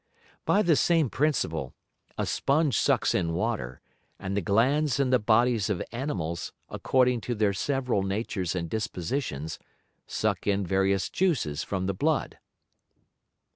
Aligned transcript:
By 0.45 0.63
the 0.63 0.75
same 0.75 1.11
Principle, 1.11 1.75
a 2.17 2.25
Sponge 2.25 2.75
sucks 2.75 3.13
in 3.13 3.35
Water, 3.35 3.81
and 4.17 4.35
the 4.35 4.41
Glands 4.41 4.99
in 4.99 5.11
the 5.11 5.19
Bodies 5.19 5.69
of 5.69 5.83
Animals, 5.91 6.51
according 6.69 7.21
to 7.21 7.35
their 7.35 7.53
several 7.53 8.01
Natures 8.01 8.55
and 8.55 8.67
Dispositions, 8.67 9.59
suck 10.07 10.47
in 10.47 10.65
various 10.65 11.07
Juices 11.07 11.63
from 11.63 11.85
the 11.85 11.93
Blood. 11.93 12.39